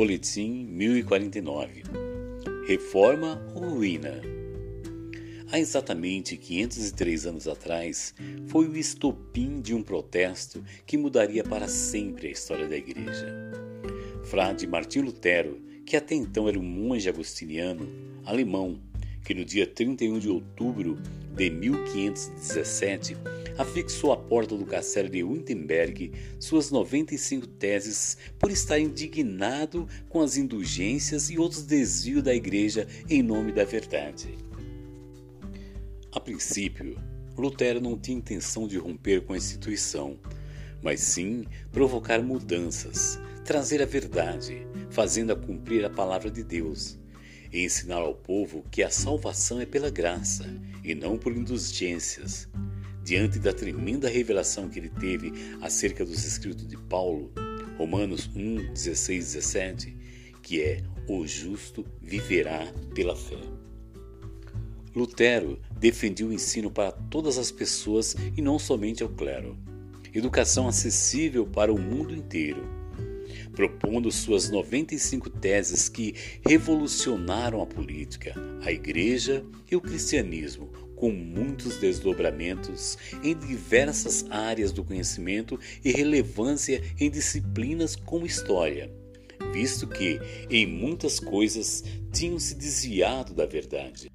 [0.00, 1.82] Boletim 1049
[2.66, 4.22] Reforma ou ruína?
[5.52, 8.14] Há exatamente 503 anos atrás,
[8.46, 13.52] foi o estopim de um protesto que mudaria para sempre a história da Igreja.
[14.24, 17.86] Frade Martim Lutero, que até então era um monge agostiniano
[18.24, 18.80] alemão,
[19.22, 20.96] que no dia 31 de outubro
[21.36, 23.18] de 1517
[23.60, 30.38] afixou à porta do castelo de Wittenberg suas 95 teses por estar indignado com as
[30.38, 34.34] indulgências e outros desvios da igreja em nome da verdade.
[36.10, 36.96] A princípio,
[37.36, 40.18] Lutero não tinha intenção de romper com a instituição,
[40.82, 46.98] mas sim provocar mudanças, trazer a verdade, fazendo-a cumprir a palavra de Deus
[47.52, 50.46] e ensinar ao povo que a salvação é pela graça
[50.82, 52.48] e não por indulgências.
[53.10, 57.32] Diante da tremenda revelação que ele teve acerca dos escritos de Paulo,
[57.76, 59.96] Romanos 1, 16 17,
[60.40, 63.40] que é: O justo viverá pela fé.
[64.94, 69.58] Lutero defendia o ensino para todas as pessoas e não somente ao clero.
[70.14, 72.78] Educação acessível para o mundo inteiro
[73.54, 76.14] propondo suas 95 teses que
[76.46, 80.70] revolucionaram a política, a igreja e o cristianismo,
[81.00, 88.92] com muitos desdobramentos em diversas áreas do conhecimento e relevância em disciplinas como história,
[89.50, 90.20] visto que,
[90.50, 94.12] em muitas coisas, tinham se desviado da verdade.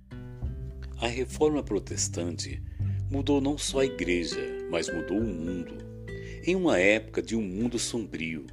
[1.02, 2.62] A reforma protestante
[3.10, 4.40] mudou não só a igreja,
[4.70, 5.74] mas mudou o mundo.
[6.46, 8.46] Em uma época de um mundo sombrio,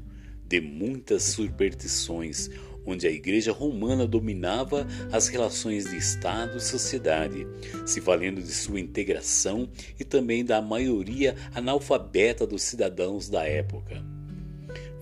[0.49, 2.49] de muitas superstições,
[2.87, 7.47] onde a Igreja Romana dominava as relações de Estado e sociedade,
[7.87, 14.03] se valendo de sua integração e também da maioria analfabeta dos cidadãos da época.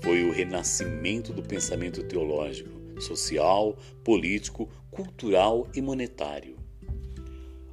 [0.03, 6.57] Foi o renascimento do pensamento teológico, social, político, cultural e monetário.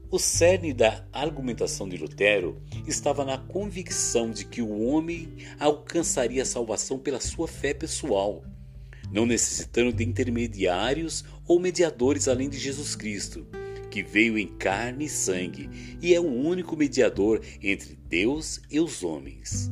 [0.09, 5.27] O cerne da argumentação de Lutero estava na convicção de que o homem
[5.59, 8.41] alcançaria a salvação pela sua fé pessoal,
[9.11, 13.45] não necessitando de intermediários ou mediadores além de Jesus Cristo,
[13.89, 15.69] que veio em carne e sangue
[16.01, 19.71] e é o único mediador entre Deus e os homens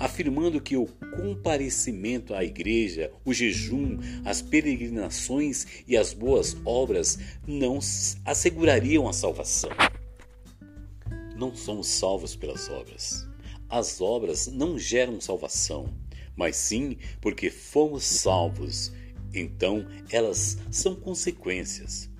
[0.00, 7.78] afirmando que o comparecimento à igreja, o jejum, as peregrinações e as boas obras não
[8.24, 9.70] assegurariam a salvação.
[11.36, 13.28] Não somos salvos pelas obras.
[13.68, 15.92] As obras não geram salvação,
[16.36, 18.92] mas sim porque fomos salvos.
[19.32, 22.10] Então elas são consequências.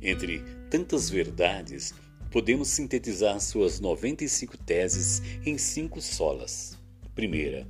[0.00, 1.94] Entre tantas verdades,
[2.30, 6.78] podemos sintetizar suas 95 teses em cinco solas.
[7.14, 7.66] Primeira,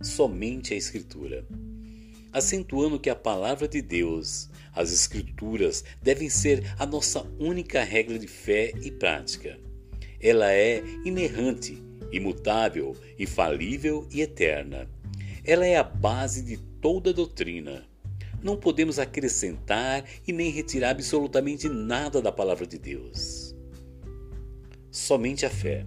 [0.00, 1.46] somente a Escritura.
[2.32, 8.26] Acentuando que a palavra de Deus, as Escrituras, devem ser a nossa única regra de
[8.26, 9.58] fé e prática.
[10.20, 14.88] Ela é inerrante, imutável, infalível e eterna.
[15.48, 17.88] Ela é a base de toda doutrina.
[18.42, 23.56] Não podemos acrescentar e nem retirar absolutamente nada da palavra de Deus.
[24.90, 25.86] Somente a fé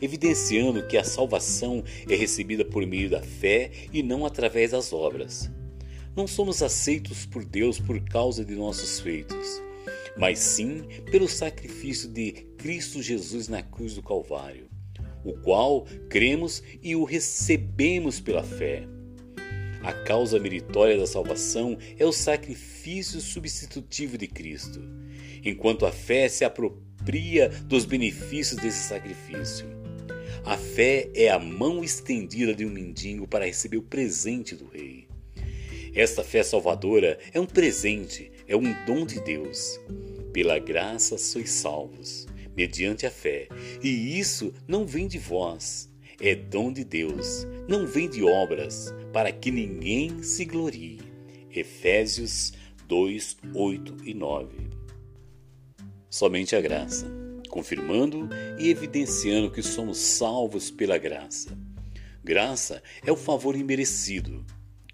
[0.00, 5.50] evidenciando que a salvação é recebida por meio da fé e não através das obras.
[6.14, 9.60] Não somos aceitos por Deus por causa de nossos feitos,
[10.16, 14.68] mas sim pelo sacrifício de Cristo Jesus na cruz do Calvário,
[15.24, 18.86] o qual cremos e o recebemos pela fé.
[19.82, 24.80] A causa meritória da salvação é o sacrifício substitutivo de Cristo,
[25.44, 29.66] enquanto a fé se apropria dos benefícios desse sacrifício.
[30.44, 35.06] A fé é a mão estendida de um mendigo para receber o presente do rei.
[35.94, 39.78] Esta fé salvadora é um presente, é um dom de Deus.
[40.32, 43.48] Pela graça sois salvos, mediante a fé,
[43.82, 45.90] e isso não vem de vós,
[46.20, 51.00] é dom de Deus, não vem de obras, para que ninguém se glorie.
[51.50, 52.52] Efésios
[52.88, 54.56] 2, 8 e 9.
[56.10, 57.24] Somente a graça
[57.54, 61.56] confirmando e evidenciando que somos salvos pela graça.
[62.24, 64.44] Graça é o favor imerecido,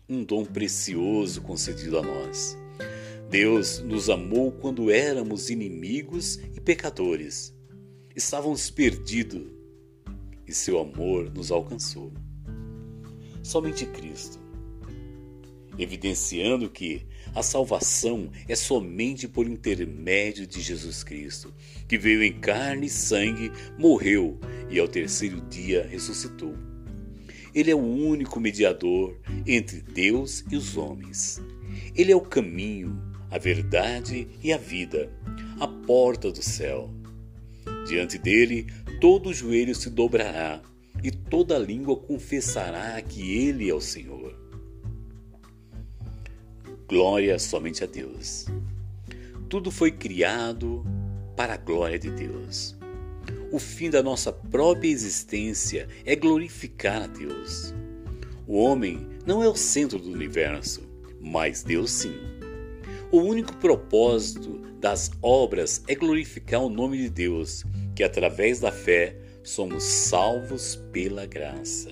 [0.07, 2.59] um dom precioso concedido a nós.
[3.31, 7.55] Deus nos amou quando éramos inimigos e pecadores.
[8.15, 9.51] Estávamos perdidos
[10.47, 12.13] e seu amor nos alcançou.
[13.43, 14.39] Somente Cristo,
[15.79, 21.53] evidenciando que a salvação é somente por intermédio de Jesus Cristo,
[21.89, 26.55] que veio em carne e sangue, morreu e ao terceiro dia ressuscitou.
[27.55, 31.41] Ele é o único mediador entre Deus e os homens.
[31.97, 35.11] Ele é o caminho, a verdade e a vida,
[35.61, 36.91] a porta do céu.
[37.87, 38.67] Diante dele,
[39.01, 40.63] todo joelho se dobrará
[41.05, 44.35] e toda língua confessará que ele é o Senhor.
[46.89, 48.47] Glória somente a Deus.
[49.49, 50.85] Tudo foi criado
[51.37, 52.75] para a glória de Deus.
[53.53, 57.75] O fim da nossa própria existência é glorificar a Deus.
[58.47, 60.89] O homem não é o centro do universo,
[61.21, 62.40] mas Deus sim.
[63.13, 67.65] O único propósito das obras é glorificar o nome de Deus,
[67.97, 71.91] que através da fé somos salvos pela graça.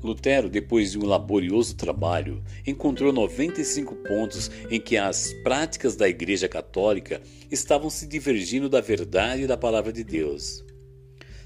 [0.00, 6.48] Lutero, depois de um laborioso trabalho, encontrou 95 pontos em que as práticas da Igreja
[6.48, 7.20] Católica
[7.50, 10.64] estavam se divergindo da verdade da palavra de Deus.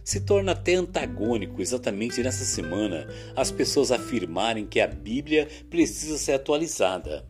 [0.07, 6.35] Se torna até antagônico exatamente nessa semana as pessoas afirmarem que a Bíblia precisa ser
[6.35, 7.27] atualizada.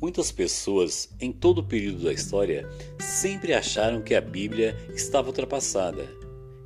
[0.00, 2.66] Muitas pessoas, em todo o período da história,
[2.98, 6.08] sempre acharam que a Bíblia estava ultrapassada,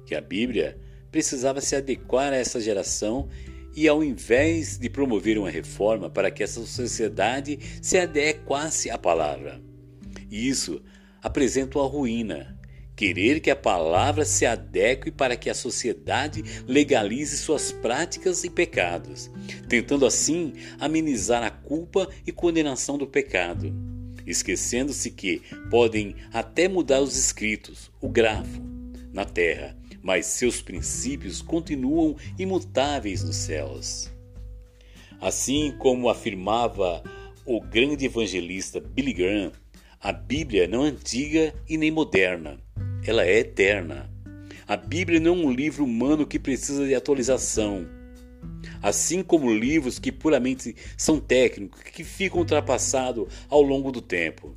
[0.07, 0.79] que a Bíblia
[1.11, 3.29] precisava se adequar a essa geração
[3.75, 9.61] e, ao invés de promover uma reforma para que essa sociedade se adequasse à palavra.
[10.31, 10.81] Isso
[11.21, 12.60] apresenta uma ruína.
[13.00, 19.31] Querer que a palavra se adeque para que a sociedade legalize suas práticas e pecados,
[19.70, 23.75] tentando assim amenizar a culpa e condenação do pecado,
[24.26, 28.61] esquecendo-se que podem até mudar os escritos, o grafo,
[29.14, 34.11] na terra, mas seus princípios continuam imutáveis nos céus.
[35.19, 37.03] Assim como afirmava
[37.46, 39.53] o grande evangelista Billy Graham,
[39.99, 42.58] a Bíblia não é antiga e nem moderna,
[43.11, 44.09] ela é eterna.
[44.69, 47.85] A Bíblia não é um livro humano que precisa de atualização,
[48.81, 54.57] assim como livros que puramente são técnicos, que ficam ultrapassados ao longo do tempo.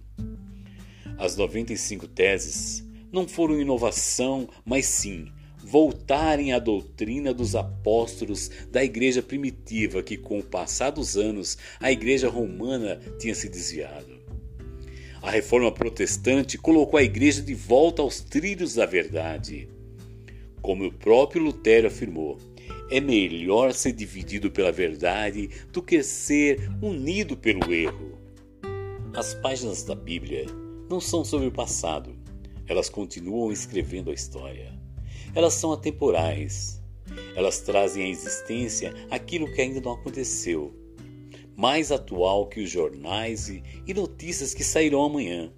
[1.18, 9.24] As 95 teses não foram inovação, mas sim voltarem à doutrina dos apóstolos da igreja
[9.24, 14.23] primitiva que, com o passar dos anos, a igreja romana tinha se desviado.
[15.24, 19.70] A reforma protestante colocou a igreja de volta aos trilhos da verdade.
[20.62, 22.38] Como o próprio Lutero afirmou,
[22.92, 28.18] é melhor ser dividido pela verdade do que ser unido pelo erro.
[29.14, 30.46] As páginas da Bíblia
[30.90, 32.14] não são sobre o passado,
[32.68, 34.78] elas continuam escrevendo a história.
[35.34, 36.82] Elas são atemporais.
[37.34, 40.74] Elas trazem à existência aquilo que ainda não aconteceu,
[41.56, 45.52] mais atual que os jornais e notícias que sairão amanhã.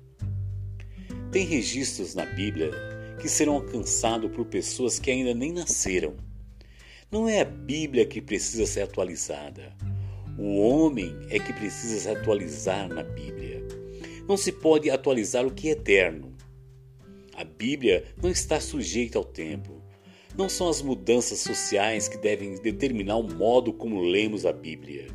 [1.31, 2.71] Tem registros na Bíblia
[3.21, 6.15] que serão alcançados por pessoas que ainda nem nasceram.
[7.11, 9.75] Não é a Bíblia que precisa ser atualizada.
[10.37, 13.63] O homem é que precisa se atualizar na Bíblia.
[14.27, 16.35] Não se pode atualizar o que é eterno.
[17.35, 19.81] A Bíblia não está sujeita ao tempo.
[20.37, 25.07] Não são as mudanças sociais que devem determinar o modo como lemos a Bíblia.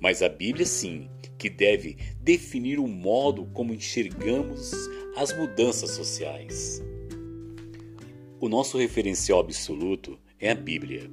[0.00, 1.08] Mas a Bíblia, sim,
[1.38, 4.72] que deve definir o modo como enxergamos
[5.16, 6.82] as mudanças sociais.
[8.38, 11.10] O nosso referencial absoluto é a Bíblia.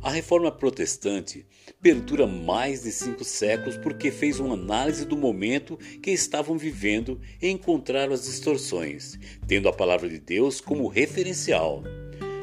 [0.00, 1.44] A reforma protestante
[1.80, 7.48] perdura mais de cinco séculos porque fez uma análise do momento que estavam vivendo e
[7.48, 11.82] encontraram as distorções, tendo a palavra de Deus como referencial.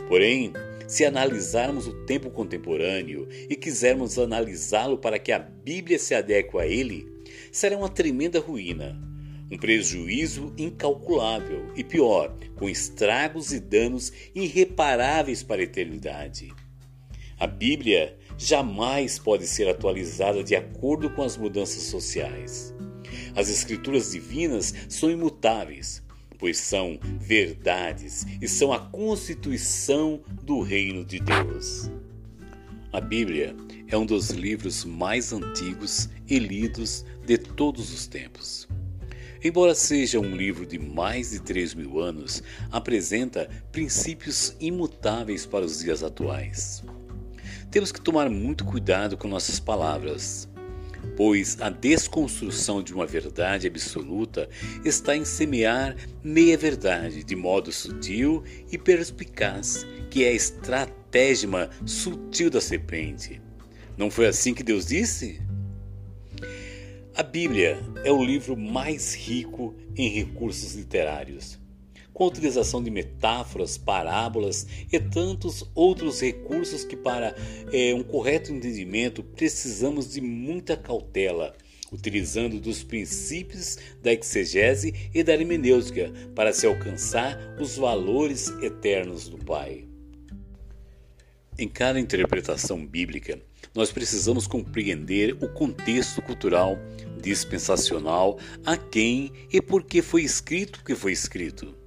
[0.07, 0.51] Porém,
[0.87, 6.65] se analisarmos o tempo contemporâneo e quisermos analisá-lo para que a Bíblia se adeque a
[6.65, 7.07] ele,
[7.51, 8.99] será uma tremenda ruína,
[9.51, 16.51] um prejuízo incalculável e pior, com estragos e danos irreparáveis para a eternidade.
[17.37, 22.73] A Bíblia jamais pode ser atualizada de acordo com as mudanças sociais.
[23.35, 26.01] As Escrituras divinas são imutáveis,
[26.37, 31.89] pois são verdades e são a constituição do reino de Deus.
[32.91, 33.55] A Bíblia
[33.87, 38.67] é um dos livros mais antigos e lidos de todos os tempos.
[39.43, 45.79] Embora seja um livro de mais de 3 mil anos, apresenta princípios imutáveis para os
[45.79, 46.83] dias atuais.
[47.69, 50.47] Temos que tomar muito cuidado com nossas palavras,
[51.15, 54.49] pois a desconstrução de uma verdade absoluta
[54.83, 62.59] está em semear meia-verdade de modo sutil e perspicaz, que é a estratégia sutil da
[62.59, 63.41] serpente.
[63.97, 65.41] Não foi assim que Deus disse?
[67.15, 71.57] A Bíblia é o livro mais rico em recursos literários.
[72.15, 77.35] Com a utilização de metáforas, parábolas e tantos outros recursos que, para
[77.73, 81.53] é, um correto entendimento, precisamos de muita cautela
[81.91, 89.37] utilizando dos princípios da exegese e da hermenêutica para se alcançar os valores eternos do
[89.37, 89.85] Pai.
[91.59, 93.39] Em cada interpretação bíblica,
[93.73, 96.77] nós precisamos compreender o contexto cultural
[97.21, 101.84] dispensacional a quem e por que foi escrito o que foi escrito.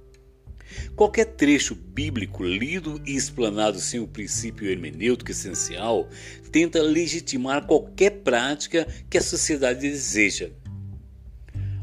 [0.95, 6.09] Qualquer trecho bíblico lido e explanado sem o princípio hermenêutico essencial
[6.51, 10.49] tenta legitimar qualquer prática que a sociedade deseja.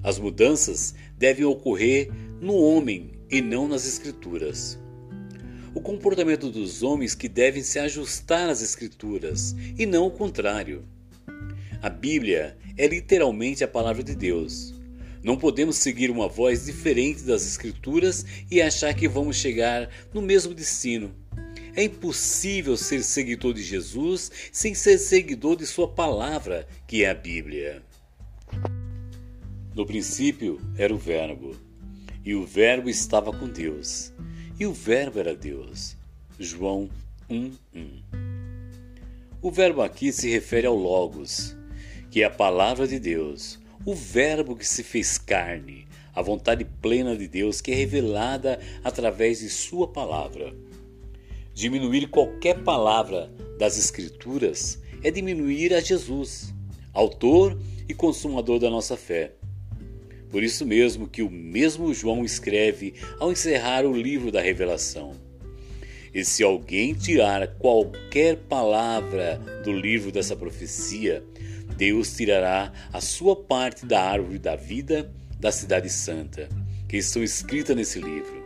[0.02, 2.10] As mudanças devem ocorrer
[2.40, 4.78] no homem e não nas escrituras.
[5.74, 10.84] O comportamento dos homens que devem se ajustar às escrituras e não o contrário.
[11.82, 14.75] A Bíblia é literalmente a palavra de Deus.
[15.26, 20.54] Não podemos seguir uma voz diferente das Escrituras e achar que vamos chegar no mesmo
[20.54, 21.12] destino.
[21.74, 27.14] É impossível ser seguidor de Jesus sem ser seguidor de Sua palavra, que é a
[27.14, 27.82] Bíblia.
[29.74, 31.56] No princípio era o Verbo,
[32.24, 34.12] e o Verbo estava com Deus,
[34.60, 35.96] e o Verbo era Deus.
[36.38, 36.88] João
[37.28, 38.00] 1:1.
[39.42, 41.56] O verbo aqui se refere ao Logos,
[42.12, 47.16] que é a palavra de Deus o Verbo que se fez carne, a vontade plena
[47.16, 50.52] de Deus que é revelada através de Sua palavra.
[51.54, 56.52] Diminuir qualquer palavra das Escrituras é diminuir a Jesus,
[56.92, 57.56] autor
[57.88, 59.34] e consumador da nossa fé.
[60.30, 65.12] Por isso mesmo que o mesmo João escreve ao encerrar o livro da Revelação.
[66.12, 71.22] E se alguém tirar qualquer palavra do livro dessa profecia,
[71.76, 76.48] Deus tirará a sua parte da árvore da vida da cidade santa,
[76.88, 78.44] que estão escritas nesse livro.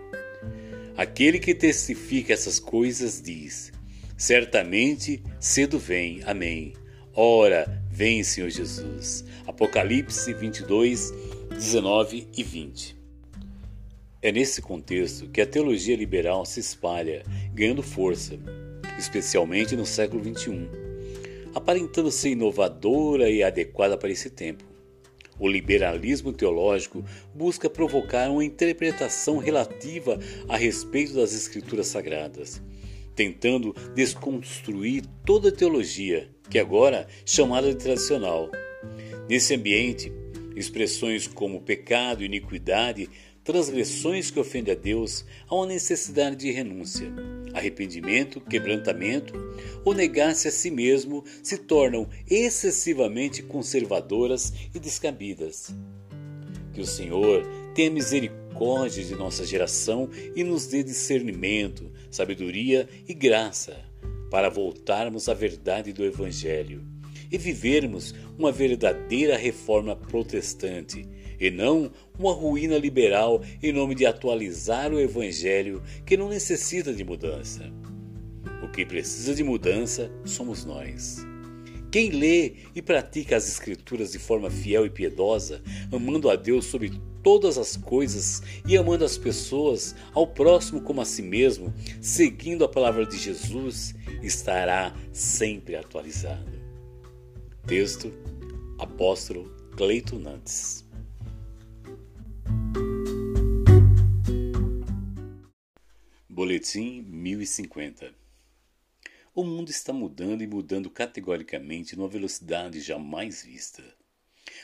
[0.96, 3.72] Aquele que testifica essas coisas diz:
[4.16, 6.20] Certamente cedo vem.
[6.26, 6.74] Amém.
[7.14, 9.24] Ora, vem, Senhor Jesus.
[9.46, 11.12] Apocalipse 22,
[11.50, 12.96] 19 e 20.
[14.22, 17.22] É nesse contexto que a teologia liberal se espalha,
[17.54, 18.38] ganhando força,
[18.98, 20.79] especialmente no século XXI
[21.54, 24.64] aparentando ser inovadora e adequada para esse tempo.
[25.38, 27.02] O liberalismo teológico
[27.34, 32.62] busca provocar uma interpretação relativa a respeito das Escrituras Sagradas,
[33.14, 38.50] tentando desconstruir toda a teologia, que agora é chamada de tradicional.
[39.28, 40.12] Nesse ambiente,
[40.54, 43.08] expressões como pecado, iniquidade,
[43.42, 47.10] transgressões que ofendem a Deus, há uma necessidade de renúncia
[47.52, 49.32] arrependimento, quebrantamento
[49.84, 55.74] ou negar-se a si mesmo se tornam excessivamente conservadoras e descabidas.
[56.72, 63.76] Que o Senhor tenha misericórdia de nossa geração e nos dê discernimento, sabedoria e graça
[64.30, 66.84] para voltarmos à verdade do Evangelho
[67.30, 71.06] e vivermos uma verdadeira reforma protestante
[71.40, 77.02] e não uma ruína liberal em nome de atualizar o Evangelho que não necessita de
[77.02, 77.72] mudança.
[78.62, 81.24] O que precisa de mudança somos nós.
[81.90, 86.92] Quem lê e pratica as Escrituras de forma fiel e piedosa, amando a Deus sobre
[87.22, 92.68] todas as coisas e amando as pessoas, ao próximo como a si mesmo, seguindo a
[92.68, 96.60] palavra de Jesus, estará sempre atualizado.
[97.66, 98.12] Texto
[98.78, 100.88] Apóstolo Cleiton Nantes
[106.40, 108.14] Boletim 1050
[109.34, 113.84] O mundo está mudando e mudando categoricamente numa velocidade jamais vista.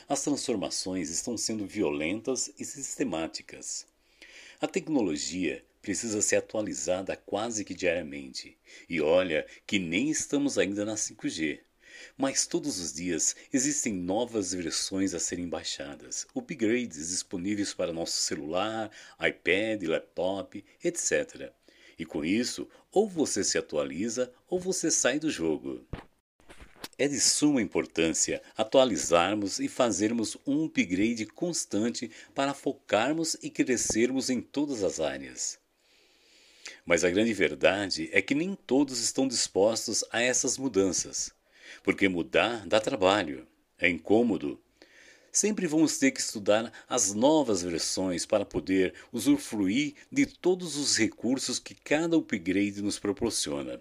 [0.09, 3.85] As transformações estão sendo violentas e sistemáticas.
[4.59, 8.57] A tecnologia precisa ser atualizada quase que diariamente.
[8.89, 11.59] E olha que nem estamos ainda na 5G.
[12.17, 18.89] Mas todos os dias existem novas versões a serem baixadas, upgrades disponíveis para nosso celular,
[19.19, 21.53] iPad, laptop, etc.
[21.97, 25.85] E com isso, ou você se atualiza ou você sai do jogo.
[26.97, 34.41] É de suma importância atualizarmos e fazermos um upgrade constante para focarmos e crescermos em
[34.41, 35.59] todas as áreas.
[36.85, 41.31] Mas a grande verdade é que nem todos estão dispostos a essas mudanças,
[41.83, 44.59] porque mudar dá trabalho, é incômodo
[45.37, 51.59] Sempre vamos ter que estudar as novas versões para poder usufruir de todos os recursos
[51.59, 53.79] que cada upgrade nos proporciona.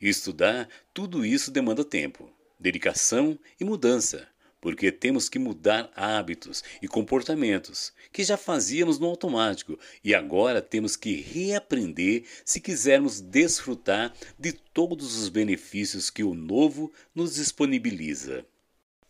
[0.00, 4.26] E estudar tudo isso demanda tempo, dedicação e mudança.
[4.60, 10.96] porque temos que mudar hábitos e comportamentos que já fazíamos no automático e agora temos
[10.96, 18.44] que reaprender se quisermos desfrutar de todos os benefícios que o novo nos disponibiliza.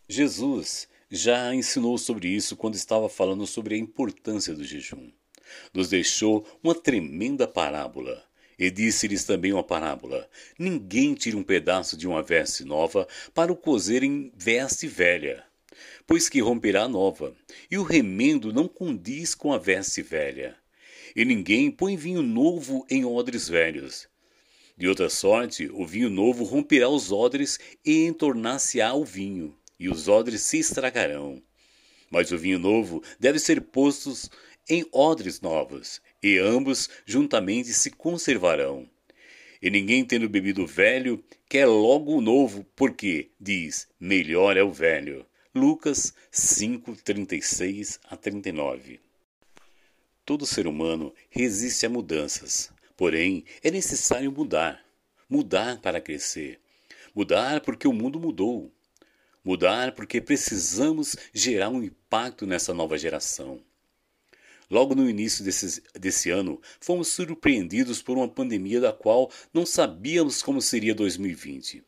[0.07, 5.09] Jesus já ensinou sobre isso quando estava falando sobre a importância do jejum.
[5.73, 8.23] Nos deixou uma tremenda parábola.
[8.59, 13.55] E disse-lhes também uma parábola: Ninguém tira um pedaço de uma veste nova para o
[13.55, 15.45] cozer em veste velha,
[16.07, 17.35] pois que romperá a nova,
[17.69, 20.57] e o remendo não condiz com a veste velha.
[21.15, 24.07] E ninguém põe vinho novo em odres velhos.
[24.75, 30.07] De outra sorte, o vinho novo romperá os odres e entornar-se-á o vinho, e os
[30.07, 31.41] odres se estragarão.
[32.09, 34.13] Mas o vinho novo deve ser posto
[34.69, 38.89] em odres novos, e ambos juntamente se conservarão.
[39.61, 44.71] E ninguém tendo bebido o velho, quer logo o novo, porque, diz, melhor é o
[44.71, 45.25] velho.
[45.53, 48.99] Lucas 5, 36 a 39.
[50.23, 54.85] Todo ser humano resiste a mudanças, porém é necessário mudar.
[55.29, 56.59] Mudar para crescer.
[57.15, 58.71] Mudar porque o mundo mudou.
[59.47, 63.61] Mudar porque precisamos gerar um impacto nessa nova geração.
[64.69, 70.43] Logo no início desse, desse ano, fomos surpreendidos por uma pandemia da qual não sabíamos
[70.43, 71.81] como seria 2020.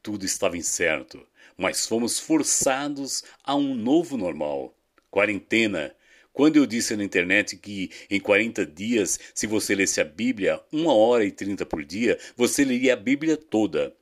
[0.00, 4.72] Tudo estava incerto, mas fomos forçados a um novo normal.
[5.10, 5.96] Quarentena.
[6.32, 10.94] Quando eu disse na internet que em 40 dias, se você lesse a Bíblia uma
[10.94, 13.92] hora e 30 por dia, você leria a Bíblia toda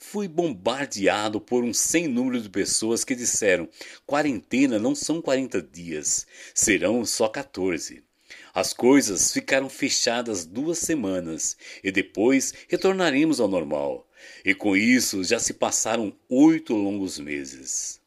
[0.00, 3.68] fui bombardeado por um sem número de pessoas que disseram:
[4.06, 8.02] quarentena não são 40 dias, serão só 14.
[8.52, 14.08] As coisas ficaram fechadas duas semanas e depois retornaremos ao normal.
[14.44, 18.00] E com isso já se passaram oito longos meses.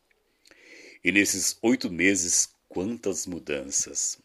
[1.03, 4.17] E nesses oito meses, quantas mudanças!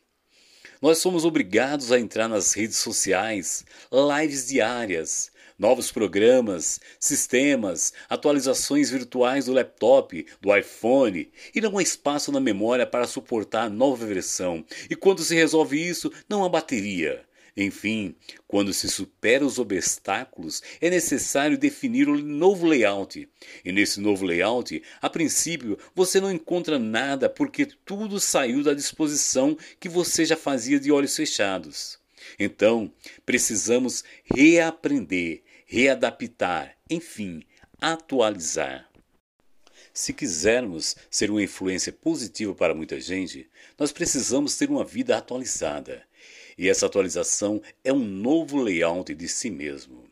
[0.80, 9.47] Nós somos obrigados a entrar nas redes sociais, lives diárias, novos programas, sistemas, atualizações virtuais
[9.47, 14.64] do laptop, do iPhone, e não há espaço na memória para suportar a nova versão.
[14.88, 17.27] E quando se resolve isso, não há bateria.
[17.61, 18.14] Enfim,
[18.47, 23.29] quando se supera os obstáculos, é necessário definir um novo layout.
[23.64, 29.59] E nesse novo layout, a princípio, você não encontra nada porque tudo saiu da disposição
[29.81, 31.99] que você já fazia de olhos fechados.
[32.38, 32.92] Então,
[33.27, 37.42] precisamos reaprender, readaptar, enfim,
[37.78, 38.88] atualizar.
[39.92, 43.46] Se quisermos ser uma influência positiva para muita gente,
[43.78, 46.02] nós precisamos ter uma vida atualizada.
[46.57, 50.04] E essa atualização é um novo layout de si mesmo.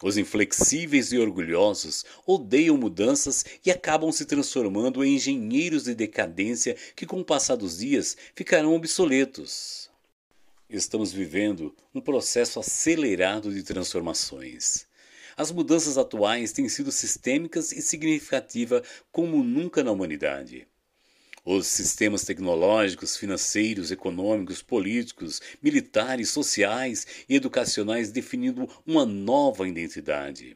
[0.00, 7.04] Os inflexíveis e orgulhosos odeiam mudanças e acabam se transformando em engenheiros de decadência que,
[7.04, 9.87] com o passar dos dias, ficarão obsoletos.
[10.70, 14.86] Estamos vivendo um processo acelerado de transformações.
[15.34, 20.68] As mudanças atuais têm sido sistêmicas e significativas como nunca na humanidade.
[21.42, 30.54] Os sistemas tecnológicos, financeiros, econômicos, políticos, militares, sociais e educacionais definindo uma nova identidade.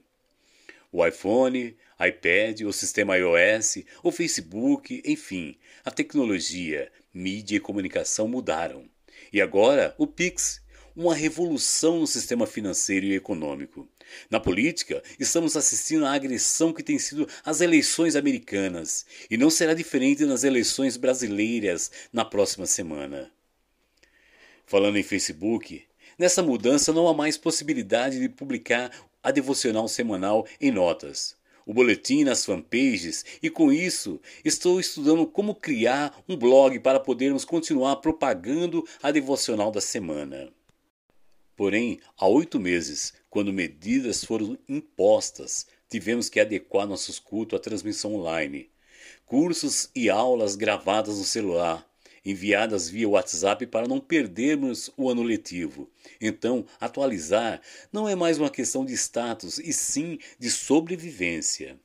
[0.92, 8.92] O iPhone, iPad, o sistema iOS, o Facebook, enfim, a tecnologia, mídia e comunicação mudaram.
[9.32, 10.62] E agora o Pix,
[10.94, 13.88] uma revolução no sistema financeiro e econômico.
[14.30, 19.74] Na política, estamos assistindo à agressão que tem sido as eleições americanas, e não será
[19.74, 23.30] diferente nas eleições brasileiras na próxima semana.
[24.66, 25.82] Falando em Facebook,
[26.18, 28.90] nessa mudança não há mais possibilidade de publicar
[29.22, 31.37] a devocional semanal em notas.
[31.66, 37.44] O boletim nas fanpages e com isso estou estudando como criar um blog para podermos
[37.44, 40.53] continuar propagando a devocional da semana.
[41.57, 48.14] Porém, há oito meses, quando medidas foram impostas, tivemos que adequar nossos cultos à transmissão
[48.14, 48.70] online.
[49.27, 51.87] Cursos e aulas gravadas no celular,
[52.24, 55.90] enviadas via WhatsApp para não perdermos o ano letivo.
[56.20, 57.61] Então, atualizar
[57.92, 61.78] não é mais uma questão de status, e sim de sobrevivência.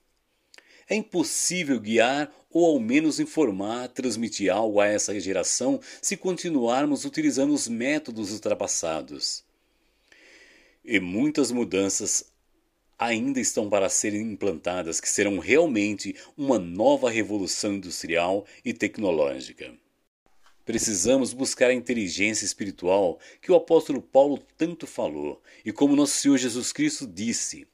[0.89, 7.53] É impossível guiar ou ao menos informar, transmitir algo a essa geração se continuarmos utilizando
[7.53, 9.43] os métodos ultrapassados.
[10.85, 12.31] E muitas mudanças
[12.97, 19.73] ainda estão para serem implantadas que serão realmente uma nova revolução industrial e tecnológica.
[20.67, 26.37] Precisamos buscar a inteligência espiritual que o apóstolo Paulo tanto falou, e como nosso Senhor
[26.37, 27.65] Jesus Cristo disse: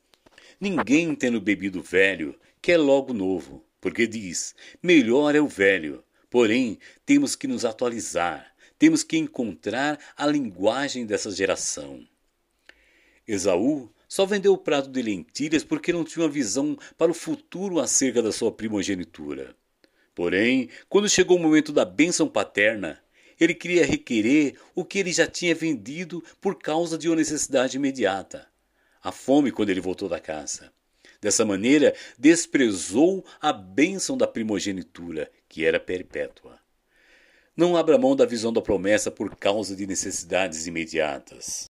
[0.62, 7.36] Ninguém tendo bebido velho quer logo novo, porque diz: melhor é o velho, porém temos
[7.36, 12.08] que nos atualizar, temos que encontrar a linguagem dessa geração.
[13.28, 17.80] Esaú só vendeu o prato de lentilhas porque não tinha uma visão para o futuro
[17.80, 19.56] acerca da sua primogenitura.
[20.16, 23.02] Porém, quando chegou o momento da bênção paterna,
[23.40, 28.48] ele queria requerer o que ele já tinha vendido por causa de uma necessidade imediata:
[29.02, 30.72] a fome quando ele voltou da caça.
[31.20, 36.60] Dessa maneira, desprezou a bênção da primogenitura, que era perpétua.
[37.56, 41.70] Não abra mão da visão da promessa por causa de necessidades imediatas.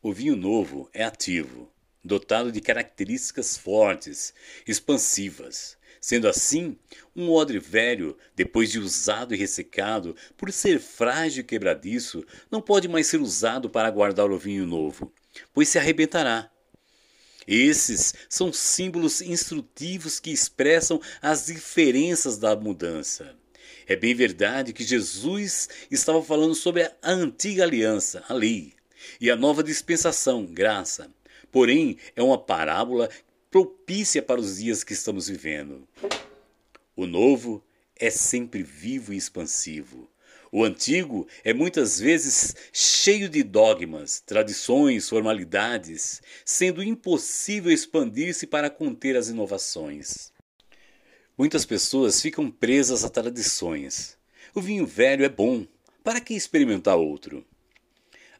[0.00, 1.68] O vinho novo é ativo,
[2.04, 4.32] dotado de características fortes,
[4.66, 5.76] expansivas.
[6.06, 6.76] Sendo assim,
[7.16, 12.86] um odre velho, depois de usado e ressecado, por ser frágil e quebradiço, não pode
[12.86, 15.12] mais ser usado para guardar o vinho novo,
[15.52, 16.48] pois se arrebentará.
[17.44, 23.34] Esses são símbolos instrutivos que expressam as diferenças da mudança.
[23.84, 28.74] É bem verdade que Jesus estava falando sobre a antiga aliança, a lei,
[29.20, 31.10] e a nova dispensação, graça.
[31.50, 33.08] Porém, é uma parábola
[33.50, 35.86] propícia para os dias que estamos vivendo.
[36.94, 37.62] O novo
[37.94, 40.10] é sempre vivo e expansivo.
[40.52, 49.16] O antigo é muitas vezes cheio de dogmas, tradições, formalidades, sendo impossível expandir-se para conter
[49.16, 50.32] as inovações.
[51.36, 54.16] Muitas pessoas ficam presas a tradições.
[54.54, 55.66] O vinho velho é bom,
[56.02, 57.44] para que experimentar outro?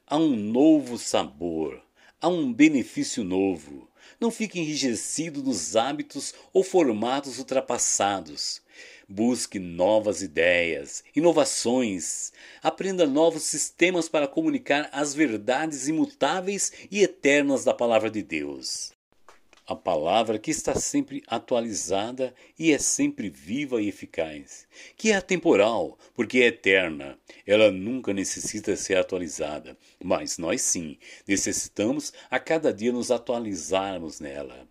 [0.06, 1.82] Há um novo sabor,
[2.20, 3.90] há um benefício novo.
[4.20, 8.62] Não fique enrijecido nos hábitos ou formatos ultrapassados.
[9.08, 12.32] Busque novas ideias, inovações.
[12.62, 18.95] Aprenda novos sistemas para comunicar as verdades imutáveis e eternas da Palavra de Deus
[19.66, 25.98] a palavra que está sempre atualizada e é sempre viva e eficaz, que é atemporal,
[26.14, 27.18] porque é eterna.
[27.44, 34.68] Ela nunca necessita ser atualizada, mas nós sim necessitamos a cada dia nos atualizarmos nela.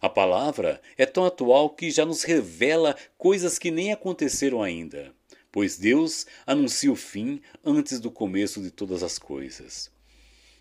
[0.00, 5.14] A palavra é tão atual que já nos revela coisas que nem aconteceram ainda,
[5.52, 9.90] pois Deus anuncia o fim antes do começo de todas as coisas.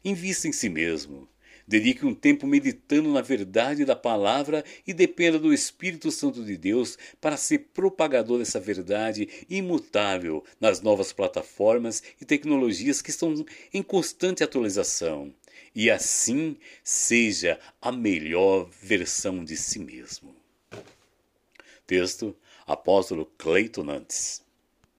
[0.05, 1.27] Invista em si mesmo
[1.69, 6.97] Dedique um tempo meditando na verdade da palavra e dependa do Espírito Santo de Deus
[7.21, 14.43] para ser propagador dessa verdade imutável nas novas plataformas e tecnologias que estão em constante
[14.43, 15.31] atualização.
[15.75, 20.35] E assim seja a melhor versão de si mesmo.
[21.85, 24.41] Texto Apóstolo Cleiton Nantes